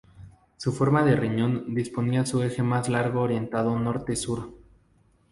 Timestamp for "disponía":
1.75-2.25